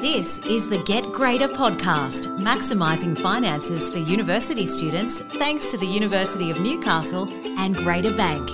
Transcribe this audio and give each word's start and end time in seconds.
This 0.00 0.38
is 0.46 0.66
the 0.66 0.78
Get 0.78 1.04
Greater 1.12 1.46
podcast, 1.46 2.26
maximising 2.38 3.18
finances 3.18 3.90
for 3.90 3.98
university 3.98 4.66
students 4.66 5.20
thanks 5.20 5.70
to 5.72 5.76
the 5.76 5.84
University 5.84 6.50
of 6.50 6.58
Newcastle 6.58 7.28
and 7.58 7.76
Greater 7.76 8.10
Bank. 8.10 8.48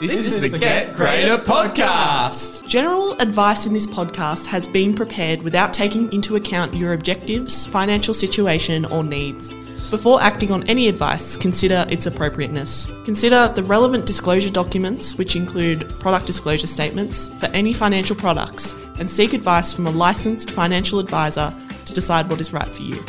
This, 0.00 0.26
is, 0.26 0.40
the 0.40 0.58
Get 0.58 0.94
Greater 0.94 1.36
podcast. 1.36 2.66
General 2.66 3.12
advice 3.20 3.66
in 3.66 3.74
this 3.74 3.86
podcast 3.86 4.46
has 4.46 4.66
been 4.66 4.94
prepared 4.94 5.42
without 5.42 5.74
taking 5.74 6.10
into 6.14 6.34
account 6.34 6.72
your 6.72 6.94
objectives, 6.94 7.66
financial 7.66 8.14
situation, 8.14 8.86
or 8.86 9.04
needs. 9.04 9.52
Before 9.94 10.20
acting 10.20 10.50
on 10.50 10.64
any 10.64 10.88
advice, 10.88 11.36
consider 11.36 11.86
its 11.88 12.06
appropriateness. 12.06 12.88
Consider 13.04 13.46
the 13.54 13.62
relevant 13.62 14.06
disclosure 14.06 14.50
documents, 14.50 15.14
which 15.14 15.36
include 15.36 15.88
product 16.00 16.26
disclosure 16.26 16.66
statements 16.66 17.28
for 17.38 17.46
any 17.54 17.72
financial 17.72 18.16
products, 18.16 18.74
and 18.98 19.08
seek 19.08 19.34
advice 19.34 19.72
from 19.72 19.86
a 19.86 19.92
licensed 19.92 20.50
financial 20.50 20.98
advisor 20.98 21.54
to 21.84 21.94
decide 21.94 22.28
what 22.28 22.40
is 22.40 22.52
right 22.52 22.74
for 22.74 22.82
you. 22.82 23.00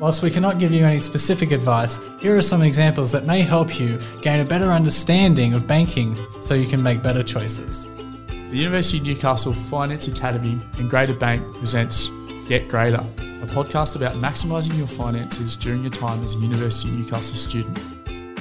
Whilst 0.00 0.24
we 0.24 0.32
cannot 0.32 0.58
give 0.58 0.72
you 0.72 0.84
any 0.84 0.98
specific 0.98 1.52
advice, 1.52 2.00
here 2.18 2.36
are 2.36 2.42
some 2.42 2.62
examples 2.62 3.12
that 3.12 3.24
may 3.24 3.42
help 3.42 3.78
you 3.78 4.00
gain 4.20 4.40
a 4.40 4.44
better 4.44 4.66
understanding 4.66 5.54
of 5.54 5.68
banking 5.68 6.18
so 6.40 6.54
you 6.54 6.66
can 6.66 6.82
make 6.82 7.04
better 7.04 7.22
choices. 7.22 7.86
The 8.26 8.58
University 8.58 8.98
of 8.98 9.04
Newcastle 9.04 9.54
Finance 9.54 10.08
Academy 10.08 10.60
and 10.76 10.90
Greater 10.90 11.14
Bank 11.14 11.56
presents 11.58 12.10
Get 12.48 12.68
Greater, 12.68 12.96
a 13.18 13.46
podcast 13.46 13.96
about 13.96 14.14
maximising 14.16 14.76
your 14.76 14.86
finances 14.86 15.56
during 15.56 15.82
your 15.82 15.90
time 15.92 16.22
as 16.24 16.34
a 16.34 16.38
University 16.38 16.88
of 16.90 16.96
Newcastle 16.96 17.36
student. 17.36 17.76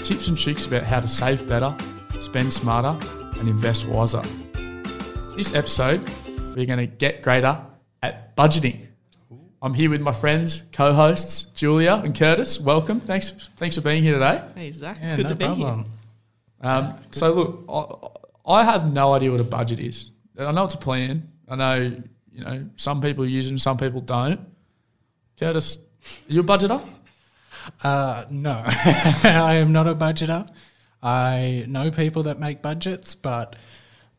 Tips 0.03 0.27
and 0.27 0.37
tricks 0.37 0.65
about 0.65 0.83
how 0.83 0.99
to 0.99 1.07
save 1.07 1.47
better, 1.47 1.75
spend 2.19 2.51
smarter, 2.51 2.97
and 3.39 3.47
invest 3.47 3.87
wiser. 3.87 4.21
This 5.37 5.53
episode, 5.53 6.01
we're 6.55 6.65
going 6.65 6.79
to 6.79 6.87
get 6.87 7.21
greater 7.21 7.61
at 8.01 8.35
budgeting. 8.35 8.87
I'm 9.61 9.73
here 9.75 9.89
with 9.89 10.01
my 10.01 10.11
friends, 10.11 10.63
co-hosts 10.73 11.43
Julia 11.53 12.01
and 12.03 12.17
Curtis. 12.17 12.59
Welcome. 12.59 12.99
Thanks, 12.99 13.49
thanks 13.57 13.75
for 13.75 13.81
being 13.81 14.01
here 14.03 14.13
today. 14.13 14.43
Hey, 14.55 14.71
Zach, 14.71 14.97
it's 14.97 15.05
Yeah, 15.11 15.15
good 15.17 15.23
no 15.23 15.29
to 15.29 15.35
be 15.35 15.45
problem. 15.45 15.85
here. 16.61 16.69
Um, 16.69 16.93
so 17.11 17.31
look, 17.33 18.19
I, 18.45 18.59
I 18.59 18.63
have 18.65 18.91
no 18.91 19.13
idea 19.13 19.31
what 19.31 19.39
a 19.41 19.45
budget 19.45 19.79
is. 19.79 20.09
I 20.37 20.51
know 20.51 20.65
it's 20.65 20.73
a 20.73 20.79
plan. 20.79 21.29
I 21.47 21.55
know 21.55 21.95
you 22.31 22.43
know 22.43 22.69
some 22.75 23.01
people 23.01 23.25
use 23.25 23.47
them, 23.47 23.59
some 23.59 23.77
people 23.77 24.01
don't. 24.01 24.39
Curtis, 25.39 25.77
are 25.77 26.33
you 26.33 26.41
a 26.41 26.43
budgeter? 26.43 26.81
Uh, 27.83 28.25
no, 28.29 28.63
I 28.65 29.55
am 29.55 29.71
not 29.71 29.87
a 29.87 29.95
budgeter. 29.95 30.47
I 31.03 31.65
know 31.67 31.91
people 31.91 32.23
that 32.23 32.39
make 32.39 32.61
budgets, 32.61 33.15
but 33.15 33.55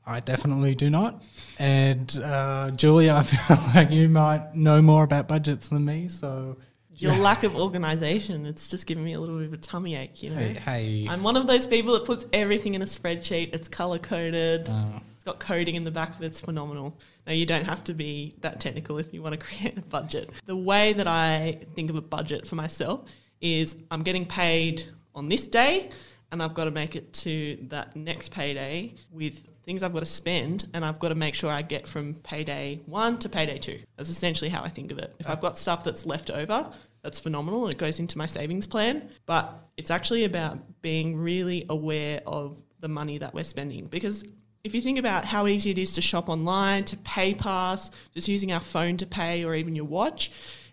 I 0.06 0.20
definitely 0.20 0.74
do 0.74 0.90
not. 0.90 1.22
And 1.58 2.16
uh, 2.24 2.70
Julia, 2.72 3.14
I 3.16 3.22
feel 3.22 3.56
like 3.74 3.90
you 3.90 4.08
might 4.08 4.55
know 4.55 4.83
more 4.83 5.05
about 5.05 5.28
budgets 5.28 5.68
than 5.68 5.84
me. 5.84 6.08
So, 6.08 6.56
Your 6.96 7.14
lack 7.16 7.44
of 7.44 7.56
organisation, 7.56 8.46
it's 8.46 8.68
just 8.68 8.86
giving 8.86 9.05
me 9.05 9.14
a 9.14 9.20
little 9.20 9.38
bit 9.38 9.46
of 9.46 9.52
a 9.52 9.58
tummy 9.58 9.94
ache, 9.94 10.22
you 10.22 10.30
know. 10.30 10.36
hey, 10.36 10.55
hey 10.55 11.06
I'm 11.08 11.22
one 11.22 11.36
of 11.36 11.46
those 11.46 11.66
people 11.66 11.94
that 11.94 12.05
puts 12.05 12.27
everything 12.33 12.74
in 12.74 12.83
a 12.83 12.86
spreadsheet. 12.86 13.55
It's 13.55 13.68
color 13.68 13.98
coded. 13.98 14.68
uh, 14.68 14.98
It's 15.23 15.31
got 15.31 15.39
coding 15.39 15.77
in 15.77 15.84
the 15.84 15.92
back 15.92 16.17
of 16.17 16.23
it. 16.25 16.27
It's 16.27 16.41
phenomenal. 16.41 16.98
Now, 17.28 17.33
you 17.33 17.47
don't 17.47 17.65
have 17.65 17.84
to 17.84 17.95
be 17.95 18.34
that 18.41 18.59
technical 18.59 18.98
if 18.98 19.15
you 19.15 19.23
want 19.23 19.39
to 19.39 19.47
create 19.47 19.79
a 19.79 19.83
budget. 19.83 20.29
The 20.47 20.56
way 20.56 20.95
that 20.95 21.06
I 21.06 21.61
think 21.77 21.91
of 21.91 21.97
a 21.97 22.01
budget 22.01 22.45
for 22.45 22.56
myself 22.56 23.05
is 23.41 23.77
I'm 23.92 24.03
getting 24.03 24.27
paid 24.27 24.83
on 25.14 25.29
this 25.29 25.47
day 25.47 25.91
and 26.33 26.42
I've 26.42 26.55
got 26.55 26.64
to 26.64 26.73
make 26.73 26.97
it 26.97 27.12
to 27.12 27.56
that 27.69 27.95
next 27.95 28.33
payday 28.33 28.95
with 29.12 29.47
things 29.64 29.84
I've 29.84 29.92
got 29.92 30.01
to 30.01 30.06
spend 30.06 30.69
and 30.75 30.84
I've 30.84 30.98
got 30.98 31.11
to 31.11 31.14
make 31.14 31.36
sure 31.36 31.53
I 31.53 31.62
get 31.62 31.86
from 31.86 32.14
payday 32.14 32.81
one 32.86 33.17
to 33.20 33.29
payday 33.29 33.59
two. 33.59 33.79
That's 33.97 34.11
essentially 34.11 34.51
how 34.51 34.64
I 34.64 34.70
think 34.70 34.91
of 34.91 34.98
it. 34.98 35.14
If 35.20 35.31
I've 35.31 35.41
got 35.41 35.57
stuff 35.57 35.84
that's 35.84 36.05
left 36.05 36.33
over, 36.33 36.69
that's 37.03 37.20
phenomenal. 37.20 37.69
It 37.69 37.79
goes 37.79 38.01
into 38.01 38.19
my 38.19 38.27
savings 38.27 38.67
plan, 38.67 39.09
but 39.27 39.69
it's 39.77 39.92
actually 39.92 40.25
about 40.25 40.83
being 40.83 41.17
really 41.17 41.64
aware 41.69 42.23
of 42.27 42.61
the 42.80 42.89
money 42.89 43.19
that 43.19 43.33
we're 43.33 43.45
spending 43.45 43.86
because 43.86 44.25
if 44.64 44.74
you 44.74 44.80
think 44.80 44.98
about 44.98 45.24
how 45.24 45.46
easy 45.46 45.70
it 45.70 45.78
is 45.78 45.92
to 45.95 46.00
shop 46.00 46.28
online, 46.28 46.84
to 46.84 46.96
pay 46.98 47.34
pass, 47.34 47.90
just 48.14 48.28
using 48.28 48.52
our 48.52 48.61
phone 48.61 48.96
to 48.98 49.06
pay 49.06 49.45
or 49.45 49.55
even 49.55 49.74
your 49.74 49.84
watch, 49.84 50.30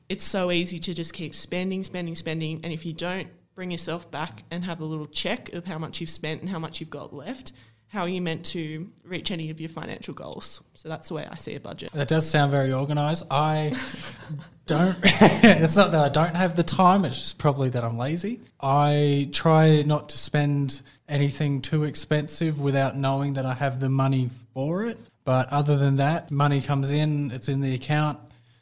it's 0.10 0.24
so 0.24 0.52
easy 0.52 0.80
to 0.80 0.94
just 0.94 1.14
keep 1.14 1.34
spending, 1.34 1.84
spending, 1.84 2.16
spending. 2.16 2.60
And 2.64 2.72
if 2.72 2.86
you 2.86 2.94
don't 2.94 3.30
bring 3.56 3.72
yourself 3.72 4.10
back 4.12 4.44
and 4.52 4.64
have 4.64 4.80
a 4.80 4.86
little 4.86 5.08
check 5.08 5.54
of 5.54 5.66
how 5.66 5.80
much 5.80 6.02
you've 6.02 6.10
spent 6.10 6.42
and 6.42 6.50
how 6.50 6.60
much 6.60 6.80
you've 6.80 6.90
got 6.90 7.14
left, 7.14 7.52
how 7.88 8.02
are 8.02 8.10
you 8.10 8.22
meant 8.22 8.46
to 8.46 8.88
reach 9.04 9.32
any 9.32 9.50
of 9.50 9.60
your 9.60 9.70
financial 9.70 10.14
goals? 10.14 10.62
So 10.76 10.88
that's 10.88 11.08
the 11.08 11.16
way 11.16 11.28
I 11.30 11.36
see 11.36 11.56
a 11.56 11.60
budget. 11.60 11.92
that 11.94 12.08
does 12.08 12.30
sound 12.30 12.52
very 12.52 12.72
organised. 12.72 13.26
I 13.32 13.76
don't. 14.68 14.98
it's 15.04 15.76
not 15.76 15.92
that 15.94 16.02
I 16.02 16.10
don't 16.10 16.36
have 16.36 16.56
the 16.56 16.64
time. 16.64 17.06
It's 17.06 17.20
just 17.20 17.38
probably 17.40 17.70
that 17.70 17.84
I'm 17.84 17.98
lazy. 17.98 18.42
I 18.62 19.30
try 19.32 19.82
not 19.82 20.10
to 20.10 20.20
spend 20.20 20.82
anything 21.10 21.62
too 21.62 21.84
expensive 21.84 22.60
without 22.62 22.96
knowing 22.96 23.34
that 23.34 23.46
I 23.46 23.54
have 23.54 23.80
the 23.80 23.90
money 23.90 24.30
for 24.54 24.86
it. 24.86 24.98
But 25.26 25.50
other 25.50 25.78
than 25.78 25.98
that, 25.98 26.32
money 26.32 26.62
comes 26.62 26.94
in. 26.94 27.32
It's 27.32 27.50
in 27.50 27.62
the 27.62 27.76
account, 27.76 28.20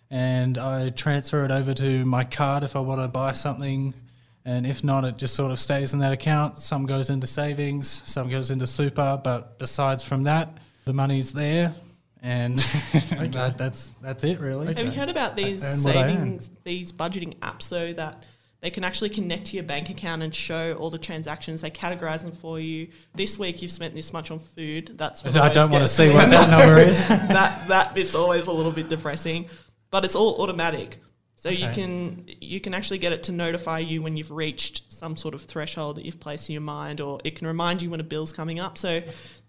and 0.10 0.58
I 0.58 0.90
transfer 0.90 1.46
it 1.46 1.52
over 1.52 1.74
to 1.76 2.06
my 2.06 2.24
card 2.24 2.64
if 2.64 2.76
I 2.76 2.80
want 2.80 3.02
to 3.02 3.08
buy 3.08 3.34
something. 3.34 3.94
And 4.44 4.66
if 4.66 4.84
not, 4.84 5.04
it 5.04 5.18
just 5.18 5.36
sort 5.36 5.52
of 5.52 5.60
stays 5.60 5.94
in 5.94 6.00
that 6.00 6.14
account. 6.14 6.58
Some 6.58 6.86
goes 6.86 7.10
into 7.10 7.28
savings, 7.28 8.02
some 8.06 8.30
goes 8.30 8.50
into 8.50 8.66
super. 8.66 9.20
But 9.22 9.60
besides 9.60 10.04
from 10.04 10.24
that, 10.24 10.58
the 10.86 10.94
money's 10.94 11.34
there, 11.34 11.76
and 12.22 12.58
that, 13.34 13.56
that's 13.58 13.90
that's 14.02 14.24
it 14.24 14.40
really. 14.40 14.74
Have 14.74 14.86
you 14.86 14.92
heard 14.92 15.10
about 15.10 15.36
these 15.36 15.64
And 15.64 15.84
what 15.84 15.98
I 15.98 16.10
earn. 16.10 16.16
savings, 16.16 16.52
these 16.64 16.92
budgeting 16.92 17.38
apps 17.40 17.70
though 17.70 17.94
that 17.94 18.26
they 18.60 18.70
can 18.72 18.84
actually 18.84 19.10
connect 19.10 19.48
to 19.48 19.56
your 19.56 19.64
bank 19.64 19.90
account 19.90 20.24
and 20.24 20.34
show 20.34 20.74
all 20.74 20.90
the 20.90 20.98
transactions. 20.98 21.62
They 21.62 21.70
categorize 21.70 22.24
them 22.24 22.32
for 22.32 22.60
you. 22.60 22.88
This 23.14 23.38
week 23.38 23.62
you've 23.62 23.72
spent 23.72 23.94
this 23.94 24.12
much 24.12 24.32
on 24.32 24.40
food. 24.40 24.98
That's 24.98 25.24
what 25.24 25.38
I 25.38 25.50
don't 25.50 25.72
want 25.72 25.84
to 25.84 25.88
see 25.88 26.12
what 26.12 26.30
that 26.32 26.50
number 26.50 26.80
is. 26.80 27.08
that 27.08 27.68
that 27.68 27.94
bit's 27.94 28.16
always 28.16 28.48
a 28.48 28.52
little 28.52 28.72
bit 28.72 28.90
depressing, 28.90 29.48
but 29.92 30.04
it's 30.06 30.16
all 30.16 30.42
automatic. 30.42 31.00
So 31.36 31.50
you 31.50 31.70
can 31.70 32.26
you 32.42 32.60
can 32.60 32.74
actually 32.74 32.98
get 32.98 33.14
it 33.14 33.24
to 33.24 33.32
notify 33.32 33.78
you 33.80 34.02
when 34.02 34.18
you've 34.18 34.32
reached 34.32 34.92
some 34.92 35.16
sort 35.16 35.36
of 35.36 35.44
threshold 35.44 35.98
that 35.98 36.06
you've 36.06 36.20
placed 36.20 36.50
in 36.50 36.54
your 36.54 36.64
mind, 36.64 37.00
or 37.00 37.20
it 37.24 37.36
can 37.36 37.46
remind 37.46 37.84
you 37.84 37.92
when 37.92 38.00
a 38.00 38.04
bill's 38.04 38.34
coming 38.34 38.60
up. 38.60 38.76
So 38.78 39.04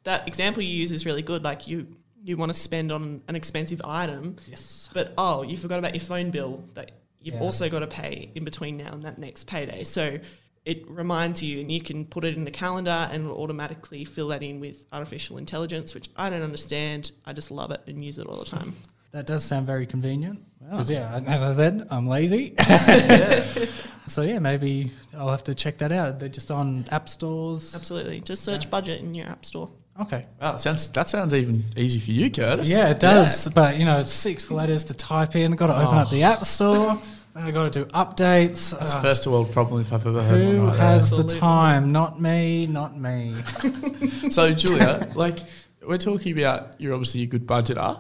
that 0.05 0.29
example 0.29 0.63
you 0.63 0.69
use 0.77 0.93
is 0.93 1.07
really 1.07 1.23
good. 1.23 1.43
Like 1.43 1.67
you 1.67 1.87
you 2.23 2.37
want 2.37 2.53
to 2.53 2.59
spend 2.59 2.93
on 2.93 3.23
an 3.27 3.37
expensive 3.37 3.81
item, 3.85 4.37
Yes. 4.47 4.91
but 4.93 5.15
oh, 5.17 5.43
you 5.43 5.57
forgot 5.57 5.79
about 5.79 5.95
your 5.95 6.03
phone 6.03 6.31
bill 6.31 6.63
that 6.75 6.91
you've 7.21 7.35
Yeah. 7.37 7.41
also 7.41 7.69
got 7.69 7.81
to 7.81 7.87
pay 7.87 8.31
in 8.35 8.45
between 8.45 8.77
now 8.77 8.93
and 8.93 9.03
that 9.03 9.19
next 9.19 9.47
payday. 9.47 9.85
So 9.85 10.19
it 10.65 10.89
reminds 10.91 11.43
you, 11.43 11.61
and 11.61 11.73
you 11.73 11.81
can 11.81 12.05
put 12.05 12.25
it 12.25 12.37
in 12.37 12.45
the 12.45 12.51
calendar 12.51 13.09
and 13.11 13.25
it'll 13.25 13.39
automatically 13.43 14.05
fill 14.05 14.29
that 14.29 14.43
in 14.43 14.61
with 14.61 14.85
artificial 14.93 15.39
intelligence, 15.39 15.95
which 15.95 16.11
I 16.17 16.29
don't 16.31 16.43
understand. 16.43 17.13
I 17.25 17.33
just 17.33 17.51
love 17.51 17.71
it 17.71 17.81
and 17.87 18.05
use 18.05 18.19
it 18.19 18.27
all 18.27 18.39
the 18.39 18.45
time. 18.47 18.75
That 19.13 19.27
does 19.27 19.43
sound 19.43 19.67
very 19.67 19.87
convenient. 19.87 20.39
Because 20.61 20.91
yeah, 20.91 21.19
as 21.27 21.43
I 21.43 21.55
said, 21.55 21.89
I'm 21.91 22.07
lazy. 22.07 22.55
so 24.07 24.21
yeah, 24.21 24.39
maybe 24.39 24.93
I'll 25.17 25.31
have 25.31 25.45
to 25.45 25.55
check 25.55 25.79
that 25.79 25.93
out. 25.93 26.19
They're 26.21 26.29
just 26.29 26.51
on 26.51 26.85
app 26.91 27.09
stores. 27.09 27.75
Absolutely. 27.75 28.21
Just 28.21 28.45
search 28.45 28.71
budget 28.71 29.01
in 29.01 29.15
your 29.15 29.27
app 29.27 29.47
store. 29.47 29.71
Okay. 30.01 30.27
Wow, 30.41 30.53
that 30.53 30.61
sounds 30.61 30.89
that 30.91 31.09
sounds 31.09 31.35
even 31.35 31.65
easy 31.77 31.99
for 31.99 32.13
you, 32.13 32.31
Curtis. 32.31 32.69
Yeah, 32.71 32.91
it 32.91 33.01
does. 33.01 33.49
But 33.49 33.77
you 33.77 33.85
know, 33.85 34.03
six 34.05 34.51
letters 34.51 34.85
to 34.85 34.95
type 34.95 35.35
in. 35.35 35.53
Got 35.57 35.69
to 35.69 35.77
open 35.77 35.99
up 35.99 36.11
the 36.11 36.23
app 36.23 36.45
store. 36.45 36.99
Then 37.35 37.45
I 37.45 37.51
got 37.51 37.73
to 37.73 37.85
do 37.85 37.91
updates. 37.91 38.77
That's 38.79 38.95
Uh, 38.95 38.99
a 38.99 39.03
first 39.03 39.27
world 39.27 39.53
problem 39.53 39.81
if 39.81 39.93
I've 39.93 40.07
ever 40.07 40.23
heard 40.23 40.41
who 40.41 40.59
one. 40.59 40.67
Right 40.69 40.79
has 40.79 41.03
Absolutely. 41.13 41.35
the 41.35 41.41
time? 41.41 41.93
Not 41.93 42.21
me. 42.21 42.67
Not 42.67 42.97
me. 42.99 43.35
So 44.31 44.53
Julia, 44.53 45.11
like 45.15 45.39
we're 45.87 45.99
talking 45.99 46.39
about, 46.39 46.81
you're 46.81 46.93
obviously 46.95 47.23
a 47.23 47.27
good 47.27 47.47
budgeter. 47.47 47.99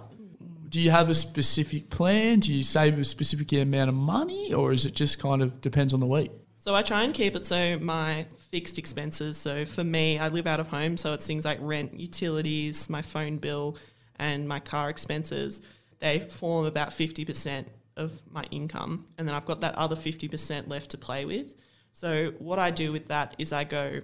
Do 0.68 0.80
you 0.80 0.90
have 0.90 1.08
a 1.08 1.14
specific 1.14 1.88
plan? 1.90 2.40
Do 2.40 2.52
you 2.52 2.62
save 2.62 2.98
a 2.98 3.04
specific 3.04 3.52
amount 3.52 3.88
of 3.88 3.94
money, 3.94 4.52
or 4.52 4.72
is 4.72 4.84
it 4.84 4.94
just 4.94 5.18
kind 5.18 5.40
of 5.42 5.60
depends 5.62 5.94
on 5.94 6.00
the 6.00 6.06
week? 6.06 6.30
So 6.58 6.74
I 6.74 6.82
try 6.82 7.04
and 7.04 7.14
keep 7.14 7.36
it 7.36 7.46
so 7.46 7.78
my 7.78 8.26
fixed 8.50 8.78
expenses. 8.78 9.36
So 9.36 9.64
for 9.64 9.84
me, 9.84 10.18
I 10.18 10.28
live 10.28 10.46
out 10.46 10.60
of 10.60 10.68
home, 10.68 10.96
so 10.96 11.12
it's 11.12 11.26
things 11.26 11.44
like 11.44 11.58
rent, 11.60 11.98
utilities, 11.98 12.90
my 12.90 13.00
phone 13.00 13.38
bill, 13.38 13.76
and 14.16 14.48
my 14.48 14.60
car 14.60 14.90
expenses. 14.90 15.60
They 16.00 16.20
form 16.20 16.66
about 16.66 16.92
fifty 16.92 17.24
percent 17.24 17.68
of 17.96 18.20
my 18.30 18.44
income, 18.50 19.06
and 19.16 19.26
then 19.26 19.34
I've 19.34 19.46
got 19.46 19.60
that 19.60 19.74
other 19.76 19.96
fifty 19.96 20.28
percent 20.28 20.68
left 20.68 20.90
to 20.90 20.98
play 20.98 21.24
with. 21.24 21.54
So 21.92 22.32
what 22.38 22.58
I 22.58 22.70
do 22.70 22.92
with 22.92 23.06
that 23.06 23.34
is 23.38 23.52
I 23.52 23.64
go 23.64 24.00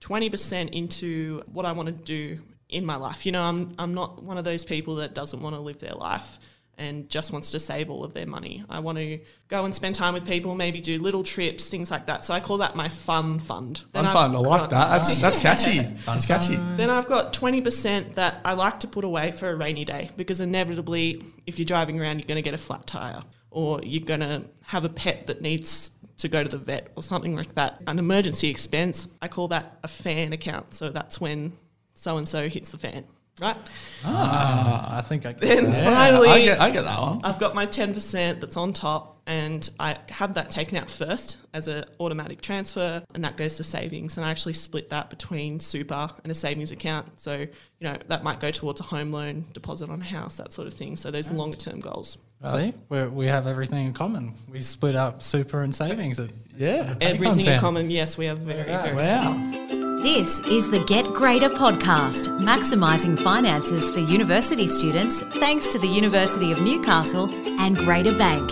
twenty 0.00 0.28
percent 0.28 0.70
into 0.70 1.42
what 1.52 1.66
I 1.66 1.72
want 1.72 1.86
to 1.86 1.92
do 1.92 2.40
in 2.68 2.84
my 2.84 2.96
life. 2.96 3.26
You 3.26 3.32
know, 3.32 3.42
I'm 3.42 3.74
I'm 3.78 3.94
not 3.94 4.22
one 4.22 4.38
of 4.38 4.44
those 4.44 4.64
people 4.64 4.96
that 4.96 5.14
doesn't 5.14 5.40
want 5.40 5.54
to 5.54 5.60
live 5.60 5.78
their 5.78 5.94
life. 5.94 6.38
And 6.78 7.08
just 7.08 7.32
wants 7.32 7.50
to 7.50 7.60
save 7.60 7.90
all 7.90 8.02
of 8.02 8.14
their 8.14 8.26
money. 8.26 8.64
I 8.68 8.80
want 8.80 8.98
to 8.98 9.20
go 9.48 9.64
and 9.64 9.74
spend 9.74 9.94
time 9.94 10.14
with 10.14 10.26
people, 10.26 10.54
maybe 10.54 10.80
do 10.80 10.98
little 11.00 11.22
trips, 11.22 11.68
things 11.68 11.90
like 11.90 12.06
that. 12.06 12.24
So 12.24 12.34
I 12.34 12.40
call 12.40 12.58
that 12.58 12.74
my 12.74 12.88
fun 12.88 13.38
fund. 13.38 13.82
Fun 13.92 14.06
I've 14.06 14.12
fun. 14.12 14.34
I 14.34 14.38
like 14.38 14.60
got- 14.62 14.70
that. 14.70 14.88
That's 14.88 15.16
that's 15.16 15.38
catchy. 15.46 15.80
That's 16.06 16.26
catchy. 16.26 16.56
Then 16.76 16.90
I've 16.90 17.06
got 17.06 17.32
20% 17.32 18.14
that 18.14 18.40
I 18.44 18.54
like 18.54 18.80
to 18.80 18.88
put 18.88 19.04
away 19.04 19.32
for 19.32 19.50
a 19.50 19.56
rainy 19.56 19.84
day 19.84 20.10
because 20.16 20.40
inevitably, 20.40 21.24
if 21.46 21.58
you're 21.58 21.66
driving 21.66 22.00
around, 22.00 22.18
you're 22.18 22.28
going 22.28 22.36
to 22.36 22.42
get 22.42 22.54
a 22.54 22.58
flat 22.58 22.86
tire 22.86 23.22
or 23.50 23.80
you're 23.82 24.04
going 24.04 24.20
to 24.20 24.42
have 24.64 24.84
a 24.84 24.88
pet 24.88 25.26
that 25.26 25.42
needs 25.42 25.90
to 26.18 26.28
go 26.28 26.42
to 26.42 26.48
the 26.48 26.58
vet 26.58 26.88
or 26.96 27.02
something 27.02 27.34
like 27.34 27.54
that. 27.54 27.80
An 27.86 27.98
emergency 27.98 28.48
expense, 28.48 29.08
I 29.20 29.28
call 29.28 29.48
that 29.48 29.78
a 29.82 29.88
fan 29.88 30.32
account. 30.32 30.74
So 30.74 30.88
that's 30.90 31.20
when 31.20 31.52
so 31.94 32.16
and 32.16 32.28
so 32.28 32.48
hits 32.48 32.70
the 32.70 32.78
fan, 32.78 33.04
right? 33.40 33.56
Ah, 34.04 34.98
I 34.98 35.00
think 35.02 35.26
I 35.26 35.32
Then 35.32 35.66
Yeah, 35.66 35.84
finally, 35.84 36.28
I 36.28 36.42
get 36.42 36.60
I 36.60 36.70
get 36.70 36.84
that 36.84 37.00
one. 37.00 37.20
I've 37.24 37.38
got 37.38 37.54
my 37.54 37.66
10% 37.66 38.40
that's 38.40 38.56
on 38.56 38.72
top 38.72 39.20
and 39.26 39.68
I 39.78 39.96
have 40.08 40.34
that 40.34 40.50
taken 40.50 40.76
out 40.76 40.90
first 40.90 41.36
as 41.54 41.68
an 41.68 41.84
automatic 42.00 42.40
transfer 42.40 43.02
and 43.14 43.24
that 43.24 43.36
goes 43.36 43.56
to 43.56 43.64
savings 43.64 44.16
and 44.16 44.26
I 44.26 44.30
actually 44.30 44.54
split 44.54 44.90
that 44.90 45.10
between 45.10 45.60
super 45.60 46.10
and 46.22 46.32
a 46.32 46.34
savings 46.34 46.72
account. 46.72 47.20
So, 47.20 47.38
you 47.38 47.48
know, 47.80 47.96
that 48.08 48.24
might 48.24 48.40
go 48.40 48.50
towards 48.50 48.80
a 48.80 48.84
home 48.84 49.12
loan, 49.12 49.44
deposit 49.52 49.88
on 49.90 50.00
a 50.00 50.04
house, 50.04 50.36
that 50.38 50.52
sort 50.52 50.66
of 50.66 50.74
thing. 50.74 50.96
So 50.96 51.10
those 51.10 51.30
longer 51.30 51.56
term 51.56 51.80
goals. 51.80 52.18
See, 52.50 52.74
we 52.88 53.06
we 53.06 53.26
have 53.28 53.46
everything 53.46 53.86
in 53.86 53.92
common. 53.92 54.34
We 54.50 54.62
split 54.62 54.96
up 54.96 55.22
super 55.22 55.62
and 55.62 55.72
savings. 55.72 56.18
At 56.18 56.30
Yeah. 56.58 56.96
Everything 57.00 57.46
in 57.46 57.60
common, 57.60 57.88
yes, 57.88 58.18
we 58.18 58.26
have 58.26 58.40
very, 58.40 58.68
Yeah. 58.68 58.82
very 58.82 58.96
Wow. 58.96 59.61
This 60.02 60.40
is 60.40 60.68
the 60.70 60.80
Get 60.84 61.04
Greater 61.14 61.48
podcast, 61.48 62.26
maximising 62.40 63.18
finances 63.18 63.90
for 63.90 64.00
university 64.00 64.66
students 64.66 65.20
thanks 65.38 65.70
to 65.72 65.78
the 65.78 65.86
University 65.86 66.50
of 66.52 66.60
Newcastle 66.60 67.30
and 67.60 67.76
Greater 67.76 68.16
Bank. 68.16 68.50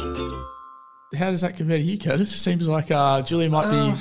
How 1.17 1.31
does 1.31 1.41
that 1.41 1.57
compare 1.57 1.79
to 1.79 1.83
you, 1.83 1.99
Curtis? 1.99 2.31
Seems 2.41 2.69
like 2.69 2.91
uh, 2.91 3.23
Julia 3.23 3.51
might 3.51 3.71
be 3.71 3.99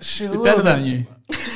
She's 0.00 0.32
a 0.32 0.34
bit 0.34 0.44
better 0.44 0.62
than 0.62 0.84
you 0.84 1.06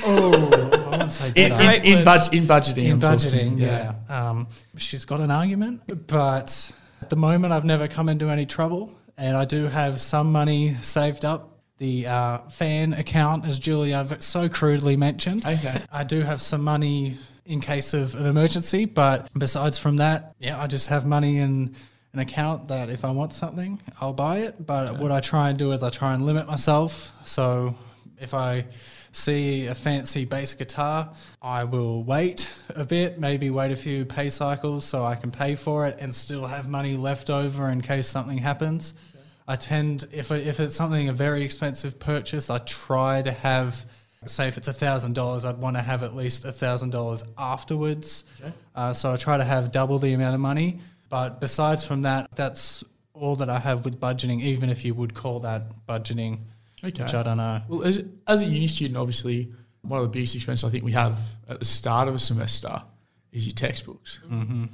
Oh, 0.07 0.51
I 0.87 0.91
wouldn't 0.91 1.11
say 1.13 1.29
in 1.29 1.33
better. 1.51 1.55
in, 1.55 1.67
Great 1.67 1.85
in, 1.85 2.05
word. 2.05 2.29
in 2.33 2.45
budgeting. 2.45 2.85
in 2.85 2.93
I'm 2.93 3.01
talking, 3.01 3.19
budgeting, 3.59 3.61
yeah. 3.61 3.95
Um, 4.09 4.47
she's 4.77 5.05
got 5.05 5.21
an 5.21 5.31
argument, 5.31 5.83
but 6.07 6.73
at 7.03 7.11
the 7.11 7.17
moment, 7.17 7.53
I've 7.53 7.65
never 7.65 7.89
come 7.89 8.09
into 8.09 8.29
any 8.31 8.47
trouble, 8.47 8.93
and 9.19 9.37
I 9.37 9.45
do 9.45 9.65
have 9.67 10.01
some 10.01 10.31
money 10.33 10.75
saved 10.81 11.25
up. 11.25 11.51
The 11.85 12.07
uh, 12.07 12.39
fan 12.49 12.95
account, 12.95 13.45
as 13.45 13.59
Julia 13.59 14.07
so 14.21 14.49
crudely 14.49 14.97
mentioned, 14.97 15.45
Okay. 15.45 15.83
I 15.93 16.03
do 16.03 16.23
have 16.23 16.41
some 16.41 16.63
money 16.63 17.19
in 17.45 17.61
case 17.61 17.93
of 17.93 18.15
an 18.15 18.25
emergency, 18.25 18.87
but 18.87 19.29
besides 19.37 19.77
from 19.77 19.97
that, 19.99 20.35
yeah, 20.39 20.59
I 20.59 20.67
just 20.67 20.89
have 20.89 21.05
money 21.05 21.37
in 21.37 21.75
an 22.15 22.21
account 22.21 22.69
that 22.69 22.89
if 22.89 23.05
I 23.05 23.11
want 23.11 23.35
something, 23.35 23.83
I'll 24.01 24.15
buy 24.15 24.39
it. 24.39 24.65
But 24.65 24.99
what 24.99 25.13
I 25.13 25.21
try 25.21 25.51
and 25.51 25.59
do 25.59 25.73
is 25.73 25.83
I 25.83 25.91
try 25.91 26.15
and 26.15 26.25
limit 26.25 26.47
myself. 26.47 27.13
So 27.27 27.75
if 28.19 28.33
I 28.33 28.65
see 29.13 29.67
a 29.67 29.75
fancy 29.75 30.25
bass 30.25 30.55
guitar, 30.55 31.13
I 31.43 31.65
will 31.65 32.03
wait 32.03 32.51
a 32.71 32.87
bit, 32.87 33.21
maybe 33.21 33.51
wait 33.51 33.73
a 33.73 33.77
few 33.77 34.07
pay 34.07 34.31
cycles 34.31 34.87
so 34.87 35.05
I 35.05 35.17
can 35.17 35.31
pay 35.31 35.55
for 35.55 35.87
it 35.87 35.99
and 36.01 36.15
still 36.15 36.47
have 36.47 36.67
money 36.67 36.97
left 36.97 37.29
over 37.29 37.69
in 37.69 37.83
case 37.83 38.07
something 38.07 38.39
happens. 38.39 38.95
I 39.47 39.57
tend, 39.57 40.07
if, 40.13 40.31
if 40.31 40.59
it's 40.61 40.75
something 40.75 41.09
a 41.09 41.13
very 41.13 41.43
expensive 41.43 41.99
purchase, 41.99 42.49
I 42.49 42.59
try 42.59 43.21
to 43.23 43.31
have, 43.33 43.85
say, 44.27 44.49
if 44.49 44.57
it's 44.57 44.69
a 44.69 44.73
thousand 44.73 45.15
dollars, 45.15 45.45
I'd 45.45 45.59
want 45.59 45.77
to 45.77 45.83
have 45.83 46.03
at 46.03 46.15
least 46.17 46.45
a 46.47 46.53
thousand 46.53 46.91
dollars 46.91 47.23
afterwards. 47.37 48.25
Uh, 48.75 48.95
so 48.95 49.13
I 49.13 49.17
try 49.17 49.37
to 49.37 49.45
have 49.45 49.71
double 49.71 49.99
the 49.99 50.13
amount 50.15 50.35
of 50.35 50.41
money. 50.41 50.81
But 51.11 51.41
besides 51.41 51.85
from 51.85 52.03
that, 52.03 52.29
that's 52.35 52.83
all 53.13 53.37
that 53.37 53.51
I 53.51 53.59
have 53.59 53.85
with 53.85 54.01
budgeting, 54.01 54.41
even 54.41 54.71
if 54.71 54.85
you 54.85 54.95
would 54.95 55.15
call 55.15 55.41
that 55.41 55.87
budgeting, 55.87 56.39
Okay. 56.83 57.03
which 57.03 57.15
I 57.15 57.23
don't 57.23 57.37
know. 57.37 57.63
Well, 57.69 57.83
as, 57.85 58.03
as 58.27 58.43
a 58.43 58.47
uni 58.47 58.67
student, 58.67 58.97
obviously, 58.97 59.53
one 59.83 59.99
of 60.01 60.05
the 60.05 60.11
biggest 60.11 60.35
expenses 60.35 60.65
I 60.65 60.71
think 60.71 60.85
we 60.85 60.93
have 60.93 61.19
at 61.49 61.59
the 61.59 61.65
start 61.67 62.09
of 62.09 62.15
a 62.15 62.19
semester 62.19 62.83
is 63.31 63.47
your 63.47 63.55
textbooks. 63.55 64.21
Mm-hmm. 64.29 64.65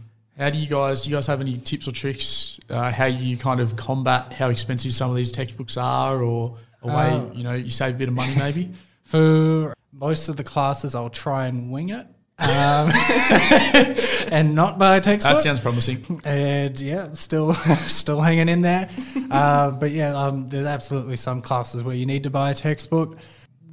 How 0.40 0.48
do 0.48 0.56
you 0.56 0.66
guys, 0.66 1.02
do 1.02 1.10
you 1.10 1.16
guys 1.16 1.26
have 1.26 1.42
any 1.42 1.58
tips 1.58 1.86
or 1.86 1.92
tricks 1.92 2.58
uh, 2.70 2.90
how 2.90 3.04
you 3.04 3.36
kind 3.36 3.60
of 3.60 3.76
combat 3.76 4.32
how 4.32 4.48
expensive 4.48 4.90
some 4.94 5.10
of 5.10 5.16
these 5.16 5.32
textbooks 5.32 5.76
are 5.76 6.22
or 6.22 6.56
a 6.82 6.88
way, 6.88 7.10
Uh, 7.10 7.26
you 7.34 7.44
know, 7.44 7.52
you 7.52 7.68
save 7.68 7.96
a 7.96 7.98
bit 7.98 8.08
of 8.08 8.14
money 8.14 8.34
maybe? 8.38 8.70
For 9.04 9.74
most 9.92 10.30
of 10.30 10.38
the 10.38 10.44
classes, 10.44 10.94
I'll 10.94 11.10
try 11.10 11.46
and 11.46 11.70
wing 11.70 11.90
it. 11.90 12.06
Um, 12.38 12.90
and 14.32 14.54
not 14.54 14.78
buy 14.78 14.96
a 14.96 15.00
textbook. 15.02 15.36
That 15.36 15.42
sounds 15.42 15.60
promising. 15.60 16.22
and 16.24 16.80
yeah, 16.80 17.12
still 17.12 17.52
still 17.84 18.22
hanging 18.22 18.48
in 18.48 18.62
there. 18.62 18.88
uh, 19.30 19.72
but 19.72 19.90
yeah, 19.90 20.14
um, 20.14 20.46
there's 20.48 20.66
absolutely 20.66 21.16
some 21.16 21.42
classes 21.42 21.82
where 21.82 21.94
you 21.94 22.06
need 22.06 22.22
to 22.22 22.30
buy 22.30 22.52
a 22.52 22.54
textbook. 22.54 23.18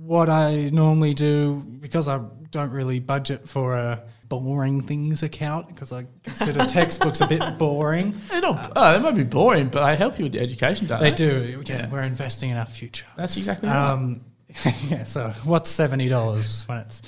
What 0.07 0.29
I 0.29 0.69
normally 0.71 1.13
do, 1.13 1.55
because 1.81 2.07
I 2.07 2.21
don't 2.51 2.71
really 2.71 3.01
budget 3.01 3.49
for 3.49 3.75
a 3.75 4.03
boring 4.29 4.81
things 4.81 5.21
account, 5.21 5.67
because 5.67 5.91
I 5.91 6.05
consider 6.23 6.65
textbooks 6.65 7.19
a 7.19 7.27
bit 7.27 7.57
boring. 7.57 8.15
They're 8.29 8.39
not, 8.39 8.71
oh, 8.73 8.93
they 8.93 8.99
might 8.99 9.15
be 9.15 9.23
boring, 9.23 9.67
but 9.67 9.85
they 9.85 9.97
help 9.97 10.17
you 10.17 10.23
with 10.25 10.35
education, 10.35 10.87
don't 10.87 11.01
they? 11.01 11.09
They 11.09 11.15
do. 11.15 11.61
Yeah, 11.65 11.89
we're 11.89 12.03
investing 12.03 12.51
in 12.51 12.57
our 12.57 12.65
future. 12.65 13.05
That's 13.17 13.35
exactly 13.35 13.67
right. 13.67 13.91
Um, 13.91 14.21
yeah. 14.87 15.03
So 15.03 15.33
what's 15.43 15.69
seventy 15.69 16.07
dollars 16.07 16.65
when 16.69 16.77
it's 16.77 17.01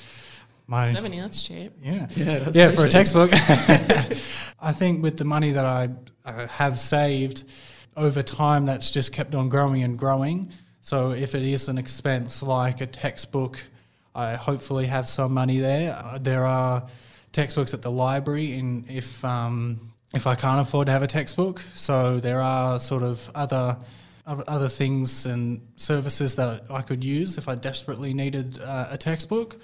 my 0.68 0.94
70, 0.94 1.22
that's 1.22 1.44
cheap. 1.44 1.74
Yeah, 1.82 2.06
Yeah, 2.16 2.40
that's 2.40 2.56
yeah, 2.56 2.66
very 2.66 2.76
for 2.76 2.86
a 2.86 2.90
textbook. 2.90 3.32
I 3.34 4.72
think 4.72 5.02
with 5.02 5.18
the 5.18 5.26
money 5.26 5.54
that 5.54 5.66
I 5.66 5.90
uh, 6.26 6.48
have 6.48 6.78
saved 6.78 7.46
over 7.98 8.22
time, 8.22 8.68
that's 8.68 8.92
just 8.92 9.12
kept 9.12 9.34
on 9.34 9.50
growing 9.50 9.82
and 9.84 9.98
growing. 9.98 10.52
So 10.82 11.12
if 11.12 11.36
it 11.36 11.44
is 11.44 11.70
an 11.70 11.78
expense 11.78 12.42
like 12.42 12.82
a 12.82 12.86
textbook, 12.86 13.64
I 14.16 14.34
hopefully 14.34 14.88
have 14.88 15.08
some 15.08 15.34
money 15.34 15.60
there. 15.60 15.94
Uh, 15.94 16.18
there 16.20 16.46
are 16.46 16.88
textbooks 17.32 17.74
at 17.74 17.82
the 17.82 17.92
library, 17.92 18.54
and 18.54 18.90
if 18.90 19.24
um, 19.24 19.94
if 20.14 20.26
I 20.26 20.36
can't 20.36 20.60
afford 20.60 20.88
to 20.88 20.92
have 20.92 21.04
a 21.04 21.08
textbook, 21.08 21.62
so 21.74 22.20
there 22.20 22.42
are 22.42 22.80
sort 22.80 23.04
of 23.04 23.30
other 23.36 23.78
other 24.26 24.70
things 24.70 25.26
and 25.26 25.60
services 25.76 26.36
that 26.36 26.70
I 26.70 26.82
could 26.84 27.04
use 27.04 27.38
if 27.38 27.48
I 27.48 27.56
desperately 27.56 28.14
needed 28.14 28.60
uh, 28.62 28.88
a 28.92 28.98
textbook. 28.98 29.60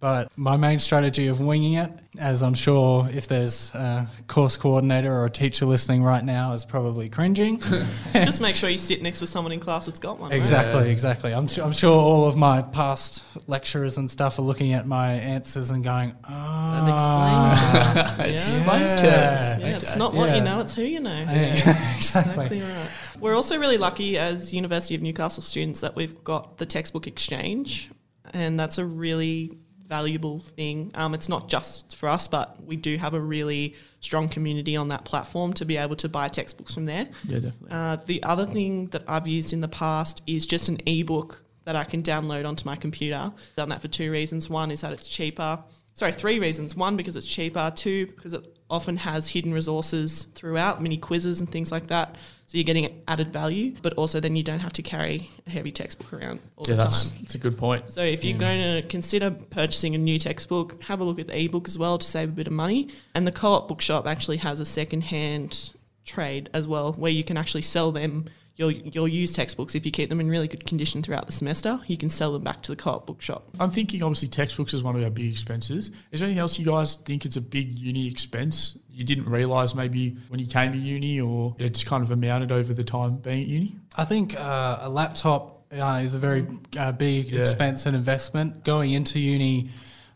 But 0.00 0.36
my 0.38 0.56
main 0.56 0.78
strategy 0.78 1.26
of 1.26 1.42
winging 1.42 1.74
it, 1.74 1.92
as 2.18 2.42
I'm 2.42 2.54
sure 2.54 3.06
if 3.12 3.28
there's 3.28 3.70
a 3.74 4.08
course 4.28 4.56
coordinator 4.56 5.12
or 5.12 5.26
a 5.26 5.30
teacher 5.30 5.66
listening 5.66 6.02
right 6.02 6.24
now, 6.24 6.54
is 6.54 6.64
probably 6.64 7.10
cringing. 7.10 7.60
Just 8.14 8.40
make 8.40 8.56
sure 8.56 8.70
you 8.70 8.78
sit 8.78 9.02
next 9.02 9.18
to 9.18 9.26
someone 9.26 9.52
in 9.52 9.60
class 9.60 9.84
that's 9.84 9.98
got 9.98 10.18
one. 10.18 10.32
exactly, 10.32 10.84
Yeah. 10.86 10.90
exactly. 10.92 11.34
I'm, 11.34 11.48
su- 11.48 11.62
I'm 11.62 11.74
sure 11.74 11.98
all 11.98 12.24
of 12.26 12.34
my 12.34 12.62
past 12.62 13.22
lecturers 13.46 13.98
and 13.98 14.10
stuff 14.10 14.38
are 14.38 14.42
looking 14.42 14.72
at 14.72 14.86
my 14.86 15.12
answers 15.12 15.70
and 15.70 15.84
going, 15.84 16.16
ah. 16.24 17.92
That 17.94 18.20
It 18.26 18.32
Yeah. 18.34 18.40
explains 18.40 18.92
Yeah. 18.94 19.58
Yeah, 19.58 19.76
it's 19.76 19.96
not 19.96 20.14
what 20.14 20.30
Yeah. 20.30 20.36
you 20.36 20.40
know, 20.44 20.60
it's 20.60 20.74
who 20.74 20.82
you 20.82 21.00
know. 21.00 21.20
exactly. 21.28 21.96
Exactly 21.98 22.60
right. 22.62 22.90
We're 23.20 23.34
also 23.36 23.58
really 23.58 23.76
lucky 23.76 24.16
as 24.16 24.54
University 24.54 24.94
of 24.94 25.02
Newcastle 25.02 25.42
students 25.42 25.80
that 25.80 25.94
we've 25.94 26.24
got 26.24 26.56
the 26.56 26.64
textbook 26.64 27.06
exchange, 27.06 27.90
and 28.32 28.58
that's 28.58 28.78
a 28.78 28.84
really 28.86 29.58
valuable 29.90 30.38
thing. 30.40 30.92
Um, 30.94 31.12
it's 31.12 31.28
not 31.28 31.48
just 31.48 31.96
for 31.96 32.08
us, 32.08 32.28
but 32.28 32.64
we 32.64 32.76
do 32.76 32.96
have 32.96 33.12
a 33.12 33.20
really 33.20 33.74
strong 33.98 34.28
community 34.28 34.76
on 34.76 34.88
that 34.88 35.04
platform 35.04 35.52
to 35.54 35.64
be 35.66 35.76
able 35.76 35.96
to 35.96 36.08
buy 36.08 36.28
textbooks 36.28 36.72
from 36.72 36.86
there. 36.86 37.06
Yeah, 37.26 37.40
definitely. 37.40 37.68
Uh, 37.70 37.96
the 38.06 38.22
other 38.22 38.46
thing 38.46 38.86
that 38.92 39.02
I've 39.06 39.26
used 39.26 39.52
in 39.52 39.60
the 39.60 39.68
past 39.68 40.22
is 40.26 40.46
just 40.46 40.68
an 40.68 40.78
ebook 40.86 41.42
that 41.64 41.76
I 41.76 41.84
can 41.84 42.02
download 42.02 42.46
onto 42.46 42.64
my 42.64 42.76
computer. 42.76 43.32
Done 43.56 43.68
that 43.68 43.82
for 43.82 43.88
two 43.88 44.10
reasons. 44.10 44.48
One 44.48 44.70
is 44.70 44.80
that 44.80 44.92
it's 44.92 45.08
cheaper. 45.08 45.58
Sorry, 45.92 46.12
three 46.12 46.38
reasons. 46.38 46.74
One, 46.74 46.96
because 46.96 47.16
it's 47.16 47.26
cheaper. 47.26 47.70
Two, 47.74 48.06
because 48.06 48.32
it 48.32 48.44
often 48.70 48.96
has 48.98 49.28
hidden 49.28 49.52
resources 49.52 50.24
throughout, 50.34 50.80
mini 50.80 50.96
quizzes 50.96 51.40
and 51.40 51.50
things 51.50 51.72
like 51.72 51.88
that. 51.88 52.16
So 52.46 52.56
you're 52.58 52.64
getting 52.64 53.02
added 53.06 53.32
value, 53.32 53.76
but 53.82 53.92
also 53.94 54.18
then 54.18 54.34
you 54.36 54.42
don't 54.42 54.60
have 54.60 54.72
to 54.74 54.82
carry 54.82 55.30
a 55.46 55.50
heavy 55.50 55.70
textbook 55.70 56.12
around 56.12 56.40
all 56.56 56.64
yeah, 56.66 56.74
the 56.74 56.82
that's, 56.82 57.08
time. 57.08 57.18
that's 57.20 57.34
a 57.34 57.38
good 57.38 57.56
point. 57.58 57.90
So 57.90 58.02
if 58.02 58.24
you're 58.24 58.36
mm. 58.36 58.40
going 58.40 58.82
to 58.82 58.88
consider 58.88 59.30
purchasing 59.30 59.94
a 59.94 59.98
new 59.98 60.18
textbook, 60.18 60.82
have 60.84 61.00
a 61.00 61.04
look 61.04 61.18
at 61.18 61.26
the 61.26 61.44
ebook 61.44 61.68
as 61.68 61.78
well 61.78 61.98
to 61.98 62.06
save 62.06 62.30
a 62.30 62.32
bit 62.32 62.46
of 62.46 62.52
money. 62.52 62.88
And 63.14 63.26
the 63.26 63.32
co-op 63.32 63.68
bookshop 63.68 64.06
actually 64.06 64.38
has 64.38 64.58
a 64.58 64.64
second-hand 64.64 65.72
trade 66.04 66.50
as 66.52 66.66
well, 66.66 66.92
where 66.94 67.12
you 67.12 67.22
can 67.22 67.36
actually 67.36 67.62
sell 67.62 67.92
them 67.92 68.24
your 68.60 68.70
your 68.70 69.08
used 69.08 69.34
textbooks 69.34 69.74
if 69.74 69.84
you 69.86 69.90
keep 69.90 70.08
them 70.10 70.20
in 70.20 70.28
really 70.28 70.46
good 70.46 70.66
condition 70.66 71.02
throughout 71.02 71.26
the 71.26 71.32
semester. 71.32 71.80
You 71.86 71.96
can 71.96 72.08
sell 72.10 72.32
them 72.32 72.42
back 72.44 72.62
to 72.64 72.72
the 72.72 72.76
co-op 72.76 73.06
bookshop. 73.06 73.48
I'm 73.58 73.70
thinking 73.70 74.02
obviously 74.02 74.28
textbooks 74.28 74.74
is 74.74 74.82
one 74.82 74.94
of 74.96 75.02
our 75.02 75.10
big 75.10 75.30
expenses. 75.32 75.90
Is 76.12 76.20
there 76.20 76.26
anything 76.26 76.40
else 76.40 76.58
you 76.58 76.66
guys 76.66 76.94
think 77.06 77.24
it's 77.24 77.36
a 77.36 77.40
big 77.40 77.78
uni 77.78 78.06
expense 78.08 78.76
you 78.92 79.04
didn't 79.04 79.26
realise 79.30 79.74
maybe 79.74 80.16
when 80.28 80.38
you 80.40 80.46
came 80.46 80.72
to 80.72 80.78
uni 80.78 81.20
or 81.20 81.56
it's 81.58 81.82
kind 81.84 82.02
of 82.02 82.10
amounted 82.10 82.52
over 82.52 82.74
the 82.74 82.84
time 82.84 83.16
being 83.16 83.42
at 83.42 83.48
uni? 83.48 83.76
I 83.96 84.04
think 84.04 84.38
uh, 84.38 84.78
a 84.82 84.90
laptop 84.90 85.62
uh, 85.72 86.00
is 86.04 86.14
a 86.14 86.18
very 86.18 86.46
uh, 86.78 86.92
big 86.92 87.30
Yeah. 87.30 87.40
expense 87.40 87.86
and 87.86 87.96
investment. 87.96 88.62
Going 88.64 88.92
into 88.92 89.18
uni, 89.18 89.70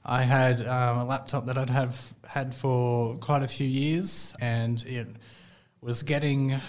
I 0.04 0.22
had 0.22 0.60
um, 0.66 0.98
a 0.98 1.04
laptop 1.06 1.46
that 1.46 1.56
I'd 1.56 1.70
have 1.70 2.12
had 2.28 2.54
for 2.54 3.16
quite 3.16 3.42
a 3.42 3.48
few 3.48 3.66
years, 3.66 4.34
and 4.40 4.82
it 4.86 5.06
was 5.80 6.02
getting 6.02 6.60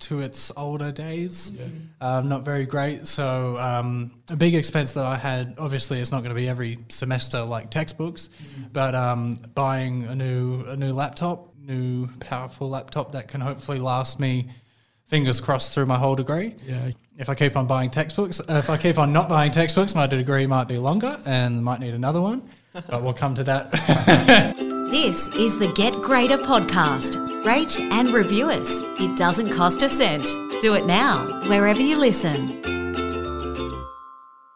to 0.00 0.20
its 0.20 0.52
older 0.56 0.92
days. 0.92 1.52
Um, 2.00 2.28
not 2.28 2.44
very 2.44 2.64
great. 2.64 3.06
So 3.06 3.56
um, 3.58 4.12
a 4.28 4.36
big 4.36 4.54
expense 4.54 4.92
that 4.92 5.04
I 5.04 5.16
had, 5.16 5.54
obviously, 5.58 6.00
it's 6.00 6.12
not 6.12 6.18
going 6.18 6.34
to 6.34 6.40
be 6.40 6.48
every 6.48 6.78
semester 6.88 7.42
like 7.42 7.70
textbooks, 7.70 8.30
but 8.72 8.94
um, 8.94 9.34
buying 9.54 10.04
a 10.04 10.14
new 10.14 10.62
a 10.66 10.76
new 10.76 10.92
laptop, 10.92 11.54
new 11.60 12.08
powerful 12.20 12.68
laptop 12.68 13.12
that 13.12 13.28
can 13.28 13.40
hopefully 13.40 13.78
last 13.78 14.20
me, 14.20 14.48
fingers 15.06 15.40
crossed, 15.40 15.74
through 15.74 15.86
my 15.86 15.98
whole 15.98 16.16
degree. 16.16 16.54
Yeah. 16.66 16.90
If 17.16 17.28
I 17.28 17.34
keep 17.34 17.56
on 17.56 17.66
buying 17.66 17.90
textbooks, 17.90 18.40
uh, 18.40 18.44
if 18.48 18.70
I 18.70 18.76
keep 18.76 18.98
on 18.98 19.12
not 19.12 19.28
buying 19.28 19.50
textbooks, 19.50 19.94
my 19.94 20.06
degree 20.06 20.46
might 20.46 20.68
be 20.68 20.78
longer 20.78 21.18
and 21.26 21.64
might 21.64 21.80
need 21.80 21.94
another 21.94 22.20
one. 22.20 22.48
But 22.72 23.02
we'll 23.02 23.14
come 23.14 23.34
to 23.34 23.44
that. 23.44 24.54
This 24.88 25.28
is 25.34 25.58
the 25.58 25.70
Get 25.74 25.92
Greater 26.00 26.38
podcast. 26.38 27.37
Rate 27.48 27.80
and 27.80 28.12
review 28.12 28.50
us. 28.50 28.68
It 29.00 29.16
doesn't 29.16 29.54
cost 29.54 29.80
a 29.80 29.88
cent. 29.88 30.24
Do 30.60 30.74
it 30.74 30.84
now, 30.84 31.40
wherever 31.48 31.80
you 31.80 31.96
listen. 31.96 32.60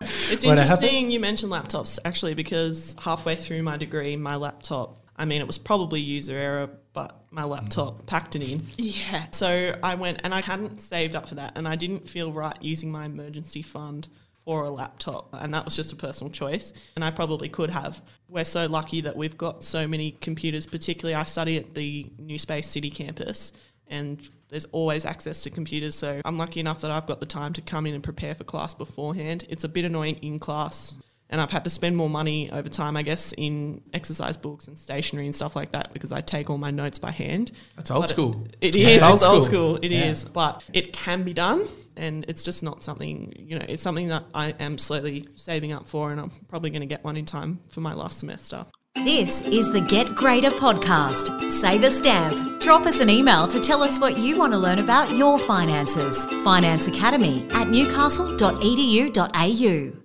It's 0.02 0.44
When 0.44 0.58
it 0.58 0.60
interesting 0.60 1.10
you 1.10 1.18
mentioned 1.18 1.50
laptops 1.50 1.98
actually 2.04 2.34
because 2.34 2.94
halfway 3.00 3.34
through 3.34 3.62
my 3.62 3.78
degree, 3.78 4.14
my 4.16 4.36
laptop, 4.36 4.98
I 5.16 5.24
mean, 5.24 5.40
it 5.40 5.46
was 5.46 5.56
probably 5.56 6.02
user 6.02 6.36
error, 6.36 6.68
but 6.92 7.18
my 7.30 7.44
laptop 7.44 8.04
packed 8.04 8.36
it 8.36 8.42
in. 8.46 8.58
Yeah. 8.76 9.24
So 9.30 9.74
I 9.82 9.94
went 9.94 10.20
and 10.22 10.34
I 10.34 10.42
hadn't 10.42 10.78
saved 10.78 11.16
up 11.16 11.26
for 11.26 11.36
that 11.36 11.56
and 11.56 11.66
I 11.66 11.76
didn't 11.76 12.06
feel 12.06 12.30
right 12.30 12.60
using 12.60 12.92
my 12.92 13.06
emergency 13.06 13.62
fund 13.62 14.06
for 14.44 14.64
a 14.64 14.70
laptop. 14.70 15.28
And 15.32 15.52
that 15.54 15.64
was 15.64 15.76
just 15.76 15.92
a 15.92 15.96
personal 15.96 16.30
choice. 16.30 16.72
And 16.96 17.04
I 17.04 17.10
probably 17.10 17.48
could 17.48 17.70
have. 17.70 18.02
We're 18.28 18.44
so 18.44 18.66
lucky 18.66 19.00
that 19.02 19.16
we've 19.16 19.36
got 19.36 19.62
so 19.62 19.86
many 19.86 20.12
computers, 20.12 20.66
particularly 20.66 21.14
I 21.14 21.24
study 21.24 21.56
at 21.58 21.74
the 21.74 22.10
NUspace 22.20 22.66
City 22.66 22.90
campus 22.90 23.52
and 23.88 24.28
there's 24.48 24.64
always 24.66 25.04
access 25.04 25.42
to 25.42 25.50
computers. 25.50 25.94
So 25.94 26.20
I'm 26.24 26.36
lucky 26.38 26.60
enough 26.60 26.80
that 26.80 26.90
I've 26.90 27.06
got 27.06 27.20
the 27.20 27.26
time 27.26 27.52
to 27.54 27.60
come 27.60 27.86
in 27.86 27.94
and 27.94 28.02
prepare 28.02 28.34
for 28.34 28.44
class 28.44 28.74
beforehand. 28.74 29.46
It's 29.48 29.64
a 29.64 29.68
bit 29.68 29.84
annoying 29.84 30.16
in 30.16 30.38
class. 30.38 30.96
And 31.32 31.40
I've 31.40 31.50
had 31.50 31.64
to 31.64 31.70
spend 31.70 31.96
more 31.96 32.10
money 32.10 32.50
over 32.52 32.68
time, 32.68 32.94
I 32.94 33.00
guess, 33.02 33.32
in 33.32 33.80
exercise 33.94 34.36
books 34.36 34.68
and 34.68 34.78
stationery 34.78 35.24
and 35.24 35.34
stuff 35.34 35.56
like 35.56 35.72
that 35.72 35.94
because 35.94 36.12
I 36.12 36.20
take 36.20 36.50
all 36.50 36.58
my 36.58 36.70
notes 36.70 36.98
by 36.98 37.10
hand. 37.10 37.52
That's 37.74 37.90
old 37.90 38.02
But 38.02 38.10
school. 38.10 38.46
It 38.60 38.74
Yeah, 38.76 38.88
it's 38.88 39.02
old 39.02 39.14
It's 39.14 39.22
old 39.24 39.44
school. 39.44 39.76
school. 39.76 39.78
It 39.82 39.92
is, 39.92 40.24
Yeah. 40.24 40.30
But 40.34 40.62
it 40.74 40.92
can 40.92 41.22
be 41.24 41.32
done. 41.32 41.66
And 41.96 42.26
it's 42.28 42.42
just 42.44 42.62
not 42.62 42.84
something, 42.84 43.32
you 43.36 43.58
know, 43.58 43.64
it's 43.66 43.82
something 43.82 44.08
that 44.08 44.24
I 44.34 44.50
am 44.60 44.76
slowly 44.76 45.24
saving 45.34 45.72
up 45.72 45.88
for. 45.88 46.12
And 46.12 46.20
I'm 46.20 46.30
probably 46.48 46.68
going 46.70 46.82
to 46.82 46.86
get 46.86 47.02
one 47.02 47.16
in 47.16 47.24
time 47.24 47.60
for 47.68 47.80
my 47.80 47.94
last 47.94 48.18
semester. 48.18 48.66
This 48.94 49.40
is 49.42 49.72
the 49.72 49.80
Get 49.80 50.14
Greater 50.14 50.50
podcast. 50.50 51.50
Save 51.50 51.82
a 51.84 51.90
stamp. 51.90 52.60
Drop 52.60 52.84
us 52.84 53.00
an 53.00 53.08
email 53.08 53.46
to 53.48 53.58
tell 53.58 53.82
us 53.82 53.98
what 53.98 54.18
you 54.18 54.36
want 54.38 54.52
to 54.52 54.58
learn 54.58 54.80
about 54.80 55.10
your 55.16 55.38
finances. 55.38 56.26
Finance 56.44 56.88
Academy 56.88 57.46
at 57.52 57.70
newcastle.edu.au. 57.70 60.01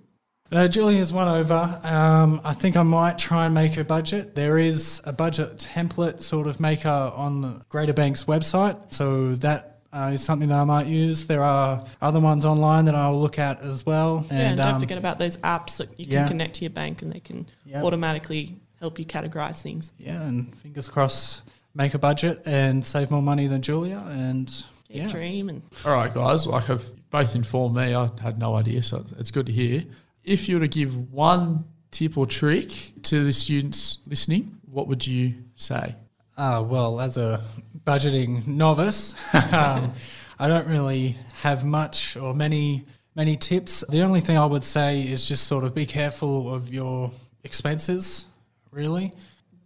No, 0.50 0.66
Julia's 0.66 1.12
won 1.12 1.28
over. 1.28 1.78
Um, 1.82 2.40
I 2.42 2.54
think 2.54 2.76
I 2.76 2.82
might 2.82 3.18
try 3.18 3.44
and 3.44 3.54
make 3.54 3.76
a 3.76 3.84
budget. 3.84 4.34
There 4.34 4.56
is 4.56 5.02
a 5.04 5.12
budget 5.12 5.58
template 5.58 6.22
sort 6.22 6.46
of 6.46 6.58
maker 6.58 6.88
on 6.88 7.42
the 7.42 7.60
Greater 7.68 7.92
Banks 7.92 8.24
website, 8.24 8.78
so 8.92 9.34
that 9.36 9.80
uh, 9.92 10.10
is 10.14 10.22
something 10.24 10.48
that 10.48 10.58
I 10.58 10.64
might 10.64 10.86
use. 10.86 11.26
There 11.26 11.42
are 11.42 11.84
other 12.00 12.20
ones 12.20 12.46
online 12.46 12.86
that 12.86 12.94
I'll 12.94 13.20
look 13.20 13.38
at 13.38 13.60
as 13.60 13.84
well. 13.84 14.24
yeah, 14.30 14.38
and 14.38 14.56
don't 14.56 14.74
um, 14.74 14.80
forget 14.80 14.96
about 14.96 15.18
those 15.18 15.36
apps 15.38 15.76
that 15.78 15.90
you 15.98 16.06
can 16.06 16.12
yeah. 16.14 16.28
connect 16.28 16.54
to 16.56 16.60
your 16.62 16.70
bank 16.70 17.02
and 17.02 17.10
they 17.10 17.20
can 17.20 17.46
Yeah. 17.66 17.82
automatically 17.82 18.56
help 18.80 18.98
you 18.98 19.04
categorize 19.04 19.60
things. 19.60 19.92
yeah, 19.98 20.22
and 20.26 20.54
fingers 20.58 20.88
crossed, 20.88 21.42
make 21.74 21.92
a 21.92 21.98
budget 21.98 22.40
and 22.46 22.84
save 22.84 23.10
more 23.10 23.22
money 23.22 23.48
than 23.48 23.60
Julia. 23.60 24.02
And 24.08 24.50
yeah, 24.88 25.08
Dream 25.08 25.50
and 25.50 25.60
All 25.84 25.92
right, 25.92 26.12
guys. 26.12 26.46
Like 26.46 26.70
I've 26.70 26.90
both 27.10 27.34
informed 27.34 27.76
me, 27.76 27.94
I 27.94 28.08
had 28.22 28.38
no 28.38 28.54
idea, 28.54 28.82
so 28.82 29.04
it's 29.18 29.30
good 29.30 29.44
to 29.46 29.52
hear. 29.52 29.84
If 30.28 30.46
you 30.46 30.56
were 30.56 30.60
to 30.60 30.68
give 30.68 31.10
one 31.10 31.64
tip 31.90 32.18
or 32.18 32.26
trick 32.26 32.92
to 33.04 33.24
the 33.24 33.32
students 33.32 34.00
listening, 34.06 34.58
what 34.70 34.86
would 34.86 35.06
you 35.06 35.32
say? 35.54 35.94
Uh, 36.36 36.62
well, 36.68 37.00
as 37.00 37.16
a 37.16 37.42
budgeting 37.86 38.46
novice, 38.46 39.14
um, 39.32 39.94
I 40.38 40.48
don't 40.48 40.66
really 40.66 41.16
have 41.40 41.64
much 41.64 42.18
or 42.18 42.34
many 42.34 42.84
many 43.14 43.38
tips. 43.38 43.82
The 43.88 44.02
only 44.02 44.20
thing 44.20 44.36
I 44.36 44.44
would 44.44 44.64
say 44.64 45.00
is 45.00 45.26
just 45.26 45.46
sort 45.46 45.64
of 45.64 45.74
be 45.74 45.86
careful 45.86 46.52
of 46.52 46.74
your 46.74 47.10
expenses. 47.42 48.26
Really, 48.70 49.14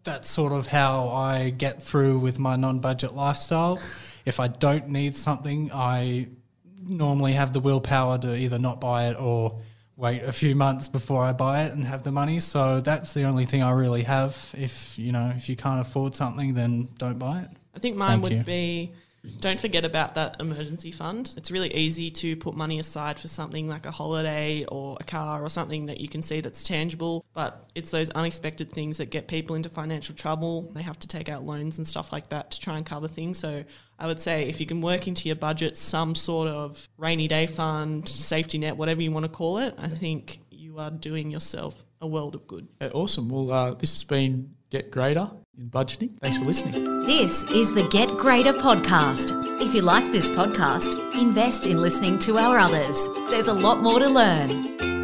that's 0.05 0.31
sort 0.31 0.53
of 0.53 0.69
how 0.69 1.09
I 1.09 1.51
get 1.51 1.83
through 1.83 2.21
with 2.21 2.39
my 2.39 2.55
non-budget 2.55 3.15
lifestyle. 3.15 3.81
If 4.25 4.39
I 4.39 4.47
don't 4.47 4.91
need 4.91 5.17
something, 5.17 5.73
I 5.75 6.29
normally 6.81 7.33
have 7.33 7.53
the 7.53 7.59
willpower 7.59 8.17
to 8.19 8.37
either 8.37 8.61
not 8.61 8.81
buy 8.81 9.09
it 9.09 9.21
or 9.21 9.59
wait 9.97 10.23
a 10.23 10.33
few 10.33 10.55
months 10.55 10.89
before 10.89 11.23
I 11.23 11.33
buy 11.33 11.65
it 11.65 11.73
and 11.73 11.85
have 11.85 12.03
the 12.03 12.13
money. 12.13 12.41
So 12.41 12.81
that's 12.81 13.15
the 13.15 13.25
only 13.25 13.45
thing 13.45 13.63
I 13.63 13.73
really 13.73 14.03
have. 14.03 14.55
If 14.57 14.99
you 14.99 15.13
know, 15.13 15.33
if 15.37 15.49
you 15.49 15.57
can't 15.57 15.81
afford 15.81 16.15
something, 16.15 16.55
then 16.55 16.89
don't 16.99 17.19
buy 17.19 17.41
it. 17.41 17.51
I 17.75 17.79
think 17.79 17.97
mine 17.97 18.21
Thank 18.21 18.23
would 18.25 18.33
you. 18.33 18.43
be 18.45 18.93
don't 19.39 19.61
forget 19.61 19.85
about 19.85 20.15
that 20.17 20.37
emergency 20.41 20.91
fund. 20.91 21.33
It's 21.37 21.51
really 21.51 21.73
easy 21.75 22.11
to 22.11 22.37
put 22.37 22.57
money 22.57 22.79
aside 22.79 23.19
for 23.19 23.29
something 23.29 23.69
like 23.69 23.87
a 23.87 23.91
holiday 23.91 24.65
or 24.67 24.97
a 25.01 25.05
car 25.05 25.43
or 25.43 25.49
something 25.49 25.87
that 25.87 26.01
you 26.01 26.09
can 26.09 26.23
see 26.23 26.41
that's 26.41 26.65
tangible, 26.65 27.25
but 27.33 27.71
it's 27.75 27.91
those 27.91 28.11
unexpected 28.11 28.73
things 28.73 28.99
that 28.99 29.11
get 29.11 29.29
people 29.29 29.55
into 29.55 29.69
financial 29.69 30.15
trouble. 30.15 30.73
They 30.75 30.83
have 30.83 30.99
to 31.01 31.09
take 31.09 31.29
out 31.29 31.45
loans 31.45 31.79
and 31.79 31.87
stuff 31.87 32.13
like 32.13 32.31
that 32.31 32.51
to 32.53 32.61
try 32.61 32.77
and 32.77 32.85
cover 32.85 33.07
things. 33.07 33.39
So 33.39 33.65
I 33.99 34.07
would 34.07 34.21
say 34.21 34.49
if 34.49 34.59
you 34.61 34.67
can 34.67 34.81
work 34.81 35.07
into 35.07 35.29
your 35.29 35.37
budget 35.37 35.77
some 35.77 36.15
sort 36.15 36.49
of 36.49 36.89
rainy 36.97 37.29
day 37.29 37.47
fund, 37.47 38.09
safety 38.09 38.59
net, 38.59 38.77
whatever 38.77 39.03
you 39.03 39.13
want 39.13 39.25
to 39.25 39.31
call 39.31 39.59
it, 39.59 39.75
I 39.79 39.89
think 39.89 40.41
you 40.51 40.79
are 40.79 40.91
doing 40.91 41.31
yourself 41.31 41.85
a 42.01 42.07
world 42.09 42.35
of 42.35 42.49
good. 42.49 42.67
Awesome. 42.93 43.29
Well, 43.29 43.53
uh, 43.53 43.75
this 43.75 43.95
has 43.95 44.05
been 44.05 44.55
Get 44.73 44.91
Greater 44.91 45.31
in 45.59 45.69
Budgeting. 45.69 46.19
Thanks 46.23 46.39
for 46.39 46.47
listening. 46.47 47.05
This 47.05 47.43
is 47.51 47.75
the 47.75 47.87
Get 47.89 48.09
Greater 48.17 48.55
podcast. 48.55 49.31
If 49.61 49.75
you 49.75 49.83
liked 49.83 50.13
this 50.13 50.31
podcast, 50.31 50.99
invest 51.13 51.67
in 51.67 51.83
listening 51.83 52.19
to 52.21 52.39
our 52.39 52.57
others. 52.57 52.97
There's 53.29 53.49
a 53.49 53.53
lot 53.53 53.83
more 53.83 53.99
to 53.99 54.09
learn. 54.09 55.02